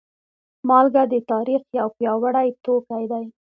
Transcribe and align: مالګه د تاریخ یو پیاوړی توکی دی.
مالګه 0.67 1.03
د 1.13 1.15
تاریخ 1.31 1.61
یو 1.79 1.87
پیاوړی 1.97 2.47
توکی 2.63 3.03
دی. 3.11 3.25